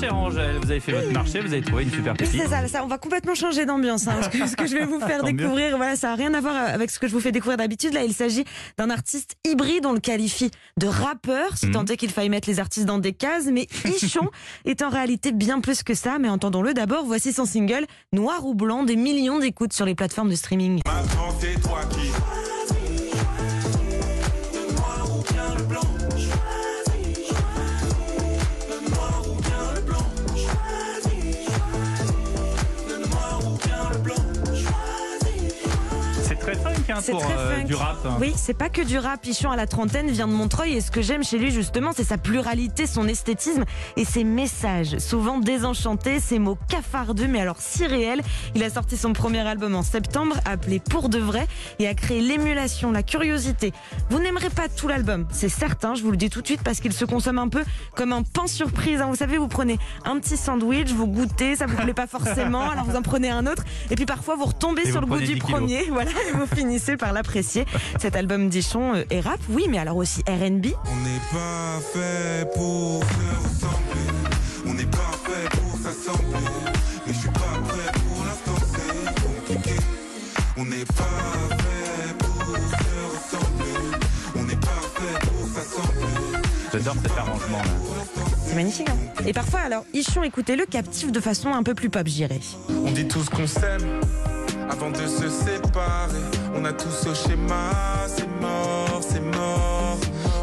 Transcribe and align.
chère 0.00 0.14
Angèle. 0.16 0.56
Vous 0.62 0.70
avez 0.70 0.80
fait 0.80 0.92
votre 0.92 1.12
marché, 1.12 1.40
vous 1.40 1.52
avez 1.52 1.62
trouvé 1.62 1.84
une 1.84 1.90
super 1.90 2.14
pépite. 2.14 2.40
C'est 2.42 2.48
ça, 2.48 2.66
ça, 2.68 2.84
on 2.84 2.86
va 2.88 2.98
complètement 2.98 3.34
changer 3.34 3.66
d'ambiance. 3.66 4.06
Hein, 4.08 4.16
parce 4.20 4.28
que 4.28 4.46
ce 4.46 4.56
que 4.56 4.66
je 4.66 4.74
vais 4.76 4.84
vous 4.86 5.00
faire 5.00 5.22
découvrir, 5.24 5.76
voilà, 5.76 5.96
ça 5.96 6.08
n'a 6.08 6.14
rien 6.14 6.34
à 6.34 6.40
voir 6.40 6.54
avec 6.56 6.90
ce 6.90 6.98
que 6.98 7.06
je 7.08 7.12
vous 7.12 7.20
fais 7.20 7.32
découvrir 7.32 7.56
d'habitude. 7.58 7.92
Là, 7.94 8.04
il 8.04 8.12
s'agit 8.14 8.44
d'un 8.78 8.90
artiste 8.90 9.36
hybride, 9.46 9.86
on 9.86 9.92
le 9.92 10.00
qualifie 10.00 10.50
de 10.78 10.86
rappeur, 10.86 11.56
si 11.56 11.66
Mhm. 11.66 11.72
tant 11.72 11.84
est 11.86 11.96
qu'il 11.96 12.10
faille 12.10 12.28
mettre 12.28 12.48
les 12.48 12.60
artistes 12.60 12.86
dans 12.86 12.98
des 12.98 13.12
cases. 13.12 13.46
Mais 13.46 13.66
Ichon 13.84 14.30
est 14.64 14.82
en 14.82 14.88
réalité 14.90 15.32
bien 15.32 15.60
plus 15.60 15.82
que 15.82 15.94
ça. 15.94 16.18
Mais 16.18 16.28
entendons-le 16.28 16.74
d'abord, 16.74 17.04
voici 17.04 17.32
son 17.32 17.44
single 17.44 17.86
Noir 18.12 18.44
ou 18.46 18.54
Blanc, 18.54 18.82
des 18.84 18.96
millions 18.96 19.38
d'écoutes 19.38 19.72
sur 19.72 19.84
les 19.86 19.94
plateformes 19.94 20.30
de 20.30 20.36
streaming. 20.36 20.80
Maintenant 20.86 21.34
hein, 36.90 36.98
C'est 37.02 37.12
pour 37.12 37.22
très 37.22 37.34
euh, 37.36 37.62
du 37.62 37.74
rap. 37.74 37.96
Oui, 38.20 38.32
c'est 38.36 38.54
pas 38.54 38.68
que 38.68 38.82
du 38.82 38.98
rap. 38.98 39.20
Pichon 39.22 39.50
à 39.50 39.56
la 39.56 39.66
trentaine 39.66 40.10
vient 40.10 40.26
de 40.28 40.32
Montreuil 40.32 40.74
et 40.74 40.80
ce 40.80 40.90
que 40.90 41.02
j'aime 41.02 41.22
chez 41.24 41.38
lui 41.38 41.50
justement, 41.50 41.92
c'est 41.94 42.04
sa 42.04 42.18
pluralité, 42.18 42.86
son 42.86 43.08
esthétisme 43.08 43.64
et 43.96 44.04
ses 44.04 44.24
messages, 44.24 44.98
souvent 44.98 45.38
désenchantés, 45.38 46.20
ses 46.20 46.38
mots 46.38 46.58
cafardeux 46.68 47.26
mais 47.26 47.40
alors 47.40 47.56
si 47.58 47.86
réels. 47.86 48.22
Il 48.54 48.62
a 48.62 48.70
sorti 48.70 48.96
son 48.96 49.12
premier 49.12 49.40
album 49.40 49.74
en 49.74 49.82
septembre 49.82 50.36
appelé 50.44 50.80
Pour 50.80 51.08
de 51.08 51.18
vrai 51.18 51.46
et 51.78 51.88
a 51.88 51.94
créé 51.94 52.20
l'émulation, 52.20 52.92
la 52.92 53.02
curiosité. 53.02 53.72
Vous 54.10 54.18
n'aimerez 54.18 54.50
pas 54.50 54.68
tout 54.68 54.88
l'album, 54.88 55.26
c'est 55.30 55.48
certain, 55.48 55.94
je 55.94 56.02
vous 56.02 56.10
le 56.10 56.16
dis 56.16 56.30
tout 56.30 56.42
de 56.42 56.46
suite 56.46 56.62
parce 56.62 56.80
qu'il 56.80 56.92
se 56.92 57.04
consomme 57.04 57.38
un 57.38 57.48
peu 57.48 57.64
comme 57.94 58.12
un 58.12 58.22
pain 58.22 58.46
surprise. 58.46 59.00
hein. 59.00 59.06
Vous 59.08 59.16
savez, 59.16 59.38
vous 59.38 59.48
prenez 59.48 59.78
un 60.04 60.18
petit 60.18 60.36
sandwich, 60.36 60.90
vous 60.90 61.06
goûtez, 61.06 61.56
ça 61.56 61.66
vous 61.66 61.76
plaît 61.76 61.94
pas 61.94 62.06
forcément, 62.06 62.68
alors 62.70 62.84
vous 62.84 62.96
en 62.96 63.02
prenez 63.02 63.30
un 63.30 63.46
autre 63.46 63.64
et 63.90 63.94
puis 63.94 64.06
parfois 64.06 64.36
vous 64.36 64.44
retombez 64.46 64.82
Et 64.82 64.90
sur 64.90 65.00
vous 65.06 65.14
le 65.14 65.20
goût 65.20 65.26
du 65.26 65.26
10 65.26 65.32
kilos. 65.34 65.50
premier, 65.50 65.82
voilà, 65.90 66.10
et 66.10 66.32
vous 66.36 66.46
finissez 66.46 66.73
par 66.98 67.12
l'apprécier. 67.12 67.64
Cet 68.00 68.16
album 68.16 68.48
d'Ichon 68.48 68.94
euh, 68.96 69.04
est 69.10 69.20
rap, 69.20 69.38
oui, 69.48 69.66
mais 69.70 69.78
alors 69.78 69.96
aussi 69.96 70.20
R&B. 70.22 70.66
On 70.84 70.96
n'est 71.02 71.20
pas 71.32 71.80
fait 71.92 72.46
pour 72.54 73.02
se 73.04 73.44
ressembler 73.44 74.66
On 74.66 74.74
n'est 74.74 74.84
pas 74.86 75.12
fait 75.24 75.48
pour 75.58 75.78
s'assembler 75.78 76.46
Mais 77.06 77.12
je 77.12 77.18
suis 77.18 77.28
pas 77.28 77.40
prêt 77.68 77.92
pour 77.92 78.24
l'instant 78.24 78.66
c'est 78.72 79.22
compliqué 79.22 79.76
On 80.56 80.64
n'est 80.64 80.84
pas 80.84 81.54
fait 81.56 82.14
pour 82.18 82.46
se 82.46 83.36
ressembler 83.36 83.98
On 84.36 84.42
n'est 84.42 84.56
pas 84.56 84.82
fait 84.94 85.26
pour 85.26 85.48
s'assembler 85.48 86.38
J'adore 86.72 86.94
cet 87.02 87.12
arrangement. 87.18 87.58
là. 87.58 88.24
C'est 88.46 88.54
magnifique. 88.56 88.88
hein. 88.90 89.22
et 89.26 89.32
parfois, 89.32 89.60
alors, 89.60 89.84
Ichon, 89.94 90.22
écoutez-le, 90.24 90.66
captive 90.66 91.12
de 91.12 91.20
façon 91.20 91.52
un 91.54 91.62
peu 91.62 91.74
plus 91.74 91.88
pop, 91.88 92.06
j'irais. 92.06 92.40
On 92.84 92.90
dit 92.90 93.06
tous 93.06 93.28
qu'on 93.28 93.46
s'aime 93.46 94.00
avant 94.70 94.90
de 94.90 95.06
se 95.06 95.28
séparer. 95.28 96.24
On 96.56 96.64
a 96.64 96.72
tous 96.72 97.06
au 97.08 97.14
schéma, 97.14 97.70
c'est 98.06 98.28
mort, 98.40 99.00
c'est 99.00 99.20
mort. 99.20 99.98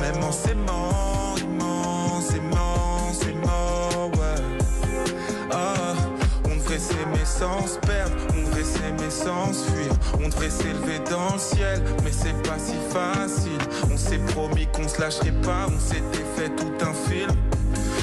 Même 0.00 0.22
en 0.22 0.32
s'aimant, 0.32 1.34
immensément, 1.38 3.12
c'est 3.12 3.34
mort, 3.34 4.10
ouais. 4.12 4.42
Ah, 5.50 5.94
on 6.44 6.56
devrait 6.56 6.78
s'aimer 6.78 7.24
sans 7.24 7.66
se 7.66 7.78
perdre, 7.78 8.14
on 8.30 8.42
devrait 8.42 8.64
s'aimer 8.64 9.10
sans 9.10 9.52
fuir. 9.52 9.92
On 10.22 10.28
devrait 10.28 10.50
s'élever 10.50 11.00
dans 11.10 11.34
le 11.34 11.38
ciel, 11.38 11.82
mais 12.04 12.12
c'est 12.12 12.40
pas 12.42 12.58
si 12.58 12.74
facile. 12.92 13.58
On 13.92 13.96
s'est 13.96 14.18
promis 14.32 14.66
qu'on 14.72 14.88
se 14.88 15.00
lâcherait 15.00 15.40
pas, 15.42 15.66
on 15.68 15.80
s'était 15.80 16.24
fait 16.36 16.50
tout 16.50 16.74
un 16.82 16.94
film. 17.08 17.36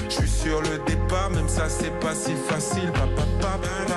Je 0.09 0.15
suis 0.15 0.29
sur 0.29 0.61
le 0.61 0.79
départ, 0.85 1.29
même 1.29 1.47
ça 1.47 1.69
c'est 1.69 1.97
pas 1.99 2.15
si 2.15 2.33
facile. 2.49 2.91
Pa, 2.91 3.07
pa, 3.15 3.23
pa, 3.41 3.57
pa, 3.87 3.93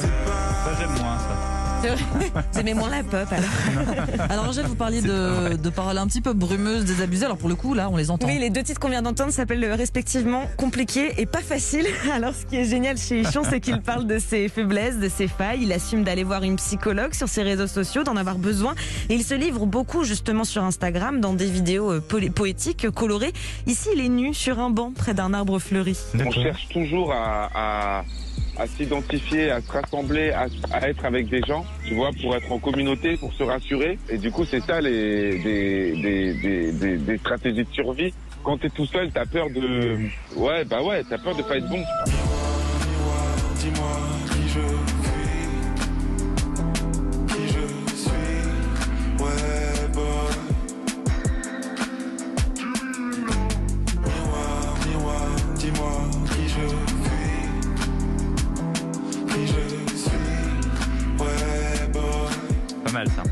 c'est 0.00 0.24
pas. 0.24 0.27
Ça, 0.64 0.74
j'aime 0.78 0.90
moins 1.02 1.18
ça. 1.18 1.34
Vous 2.52 2.58
aimez 2.58 2.74
moins 2.74 2.90
la 2.90 3.04
pop, 3.04 3.28
alors 3.30 4.26
Alors 4.30 4.48
Angèle, 4.48 4.66
vous 4.66 4.74
parliez 4.74 5.00
de, 5.00 5.54
de 5.54 5.70
paroles 5.70 5.96
un 5.98 6.08
petit 6.08 6.20
peu 6.20 6.32
brumeuses, 6.32 6.84
désabusées. 6.84 7.26
Alors 7.26 7.38
pour 7.38 7.48
le 7.48 7.54
coup, 7.54 7.72
là, 7.72 7.88
on 7.88 7.96
les 7.96 8.10
entend. 8.10 8.26
Oui, 8.26 8.36
les 8.40 8.50
deux 8.50 8.64
titres 8.64 8.80
qu'on 8.80 8.88
vient 8.88 9.00
d'entendre 9.02 9.30
s'appellent 9.32 9.62
euh, 9.62 9.76
respectivement 9.76 10.42
Compliqué 10.56 11.12
et 11.18 11.26
Pas 11.26 11.38
Facile. 11.40 11.86
Alors, 12.12 12.34
ce 12.34 12.46
qui 12.46 12.56
est 12.56 12.64
génial 12.64 12.98
chez 12.98 13.20
Ichon, 13.20 13.42
c'est 13.48 13.60
qu'il 13.60 13.80
parle 13.80 14.08
de 14.08 14.18
ses 14.18 14.48
faiblesses, 14.48 14.98
de 14.98 15.08
ses 15.08 15.28
failles. 15.28 15.60
Il 15.62 15.72
assume 15.72 16.02
d'aller 16.02 16.24
voir 16.24 16.42
une 16.42 16.56
psychologue 16.56 17.14
sur 17.14 17.28
ses 17.28 17.44
réseaux 17.44 17.68
sociaux, 17.68 18.02
d'en 18.02 18.16
avoir 18.16 18.38
besoin. 18.38 18.74
Et 19.08 19.14
il 19.14 19.22
se 19.22 19.34
livre 19.34 19.64
beaucoup, 19.64 20.02
justement, 20.02 20.42
sur 20.42 20.64
Instagram, 20.64 21.20
dans 21.20 21.32
des 21.32 21.46
vidéos 21.46 21.92
euh, 21.92 22.00
po- 22.00 22.18
poétiques, 22.34 22.86
euh, 22.86 22.90
colorées. 22.90 23.32
Ici, 23.68 23.88
il 23.94 24.00
est 24.00 24.08
nu 24.08 24.34
sur 24.34 24.58
un 24.58 24.70
banc 24.70 24.90
près 24.92 25.14
d'un 25.14 25.32
arbre 25.32 25.60
fleuri. 25.60 25.96
On 26.26 26.32
cherche 26.32 26.66
toujours 26.72 27.12
à, 27.12 27.50
à, 28.00 28.04
à 28.58 28.66
s'identifier, 28.66 29.50
à 29.50 29.60
se 29.60 29.70
rassembler, 29.70 30.30
à, 30.30 30.48
être 30.88 31.04
avec 31.04 31.28
des 31.28 31.40
gens, 31.42 31.64
tu 31.86 31.94
vois, 31.94 32.10
pour 32.20 32.34
être 32.34 32.50
en 32.50 32.58
communauté, 32.58 33.16
pour 33.16 33.32
se 33.32 33.42
rassurer. 33.44 33.98
Et 34.08 34.18
du 34.18 34.30
coup, 34.30 34.44
c'est 34.44 34.60
ça 34.60 34.80
les 34.80 35.40
stratégies 37.18 37.64
de 37.64 37.72
survie. 37.72 38.12
Quand 38.42 38.58
t'es 38.58 38.70
tout 38.70 38.86
seul, 38.86 39.10
t'as 39.12 39.26
peur 39.26 39.50
de, 39.50 39.98
ouais, 40.36 40.64
bah 40.64 40.82
ouais, 40.82 41.04
t'as 41.08 41.18
peur 41.18 41.36
de 41.36 41.42
pas 41.42 41.56
être 41.56 41.68
bon. 41.68 41.82
Qui 43.58 43.68
je 47.46 47.66
suis, 47.94 48.10
dis-moi 55.58 56.27
mal 62.98 63.08
ça. 63.08 63.22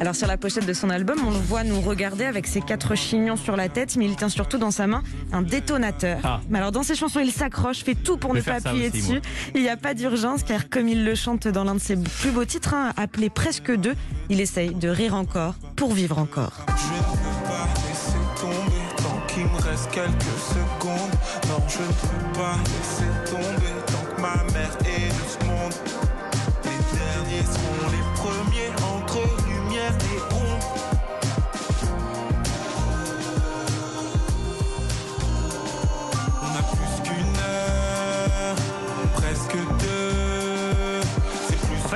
Alors 0.00 0.16
sur 0.16 0.26
la 0.26 0.36
pochette 0.36 0.66
de 0.66 0.72
son 0.72 0.90
album, 0.90 1.18
on 1.24 1.30
le 1.30 1.38
voit 1.38 1.62
nous 1.62 1.80
regarder 1.80 2.24
avec 2.24 2.48
ses 2.48 2.60
quatre 2.60 2.96
chignons 2.96 3.36
sur 3.36 3.56
la 3.56 3.68
tête, 3.68 3.96
mais 3.96 4.04
il 4.06 4.16
tient 4.16 4.28
surtout 4.28 4.58
dans 4.58 4.72
sa 4.72 4.86
main 4.88 5.02
un 5.32 5.40
détonateur. 5.40 6.18
Ah. 6.24 6.40
Mais 6.50 6.58
alors 6.58 6.72
dans 6.72 6.82
ses 6.82 6.96
chansons, 6.96 7.20
il 7.20 7.30
s'accroche, 7.30 7.84
fait 7.84 7.94
tout 7.94 8.16
pour 8.16 8.34
ne 8.34 8.40
pas 8.40 8.56
appuyer 8.56 8.88
aussi, 8.88 8.98
dessus. 8.98 9.12
moi. 9.12 9.20
Il 9.54 9.62
n'y 9.62 9.68
a 9.68 9.76
pas 9.76 9.94
d'urgence 9.94 10.42
car 10.42 10.68
comme 10.68 10.88
il 10.88 11.04
le 11.04 11.14
chante 11.14 11.46
dans 11.46 11.64
l'un 11.64 11.76
de 11.76 11.80
ses 11.80 11.96
plus 11.96 12.32
beaux 12.32 12.44
titres, 12.44 12.74
hein, 12.74 12.92
appelé 12.96 13.30
Presque 13.30 13.74
deux, 13.74 13.94
il 14.28 14.40
essaye 14.40 14.74
de 14.74 14.88
rire 14.88 15.14
encore 15.14 15.54
pour 15.76 15.92
vivre 15.94 16.18
encore. 16.18 16.52
Je 16.66 16.72
ne 16.72 17.02
peux 17.22 17.48
pas 17.48 17.68
laisser 17.86 18.18
tomber 18.40 18.84
tant 18.96 19.26
qu'il 19.28 19.44
me 19.44 19.70
reste 19.70 19.90
quelques 19.92 20.38
secondes. 20.52 21.14
Non, 21.48 21.62
je 21.68 21.78
ne 21.78 21.86
peux 21.86 22.38
pas 22.38 22.56
laisser 22.64 23.30
tomber 23.30 23.72
tant 23.86 24.16
que 24.16 24.20
ma 24.20 24.52
mère 24.52 24.76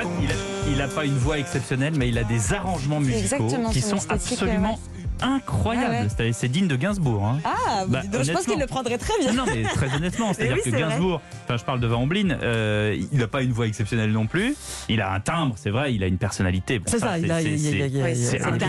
fait, 0.01 0.07
il 0.21 0.31
a, 0.31 0.35
il 0.75 0.81
a 0.81 0.87
pas 0.87 1.05
une 1.05 1.17
voix 1.17 1.37
exceptionnelle, 1.39 1.93
mais 1.97 2.09
il 2.09 2.17
a 2.17 2.23
des 2.23 2.53
arrangements 2.53 2.99
musicaux 2.99 3.47
qui 3.71 3.81
son 3.81 3.97
sont 3.97 4.09
absolument 4.11 4.79
incroyables. 5.21 6.07
Ah 6.17 6.21
ouais. 6.21 6.31
C'est- 6.33 6.47
digne 6.47 6.67
de 6.67 6.75
Gainsbourg. 6.77 7.25
hein. 7.25 7.39
Ah, 7.43 7.83
Bah, 7.87 8.01
donc, 8.09 8.23
je 8.23 8.31
pense 8.31 8.45
qu'il 8.45 8.57
le 8.59 8.65
prendrait 8.67 8.97
très 8.97 9.13
bien. 9.19 9.33
Non, 9.33 9.43
mais 9.45 9.63
très 9.63 9.93
honnêtement, 9.93 10.31
c'est-à-dire 10.33 10.57
oui, 10.65 10.71
que. 10.71 10.77
Gainsbourg, 10.77 11.21
enfin, 11.43 11.57
je 11.57 11.63
parle 11.65 11.79
de 11.81 11.87
Van 11.87 12.01
Omblin, 12.03 12.37
euh, 12.41 12.97
il 13.11 13.17
n'a 13.19 13.27
pas 13.27 13.41
une 13.41 13.51
voix 13.51 13.67
exceptionnelle 13.67 14.11
non 14.11 14.27
plus. 14.27 14.55
Il 14.87 15.01
a 15.01 15.11
un 15.11 15.19
timbre, 15.19 15.55
c'est 15.57 15.71
vrai, 15.71 15.93
il 15.93 16.03
a 16.03 16.07
une 16.07 16.17
personnalité. 16.17 16.79
Bon, 16.79 16.85
C'est 16.87 16.99
ça, 16.99 17.11
a- 17.11 17.19
quelque 17.19 17.33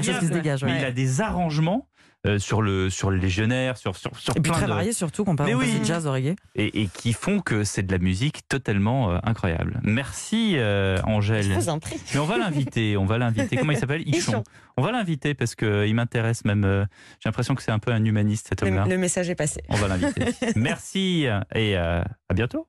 chose 0.04 0.18
qui 0.18 0.26
se 0.26 0.32
dégage. 0.32 0.64
Mais 0.64 0.78
il 0.80 0.84
a 0.84 0.90
des 0.90 1.20
arrangements 1.20 1.86
euh, 2.26 2.38
sur 2.38 2.60
le 2.62 2.90
sur 2.90 3.10
le 3.10 3.16
légionnaire, 3.16 3.76
sur 3.78 3.96
sur, 3.96 4.14
sur 4.18 4.36
Et 4.36 4.40
puis 4.40 4.52
très 4.52 4.62
de 4.66 4.68
varié 4.68 4.92
surtout, 4.92 5.24
qu'on 5.24 5.36
parle 5.36 5.48
Mais 5.48 5.54
on 5.54 5.58
oui. 5.58 5.70
passe 5.70 5.80
du 5.80 5.84
jazz 5.86 6.06
au 6.06 6.12
reggae. 6.12 6.34
et, 6.54 6.82
et 6.82 6.86
qui 6.88 7.12
font 7.14 7.40
que 7.40 7.64
c'est 7.64 7.82
de 7.82 7.92
la 7.92 7.98
musique 7.98 8.46
totalement 8.48 9.10
euh, 9.12 9.18
incroyable. 9.22 9.80
Merci 9.82 10.54
euh, 10.56 10.98
Angèle. 11.04 11.44
Je 11.44 11.52
vous 11.52 11.68
en 11.70 11.78
prie. 11.78 11.96
Mais 12.12 12.20
on 12.20 12.26
va 12.26 12.36
l'inviter, 12.36 12.96
on 12.96 13.06
va 13.06 13.16
l'inviter. 13.18 13.56
Comment 13.56 13.72
il 13.72 13.78
s'appelle? 13.78 14.02
Ichon. 14.06 14.32
Ichon. 14.32 14.44
On 14.76 14.82
va 14.82 14.92
l'inviter 14.92 15.34
parce 15.34 15.54
que 15.54 15.86
il 15.86 15.94
m'intéresse 15.94 16.44
même. 16.44 16.64
euh, 16.64 16.84
J'ai 17.20 17.28
l'impression 17.28 17.54
que 17.54 17.62
c'est 17.62 17.70
un 17.72 17.78
peu 17.78 17.90
un 17.92 18.04
humaniste 18.04 18.48
cet 18.48 18.62
homme-là. 18.62 18.84
Le, 18.84 18.90
le 18.90 18.98
message 18.98 19.28
est 19.30 19.34
passé. 19.34 19.62
On 19.68 19.76
va 19.76 19.88
l'inviter. 19.88 20.24
Merci 20.56 21.26
et 21.54 21.76
euh, 21.78 22.02
à 22.28 22.34
bientôt. 22.34 22.66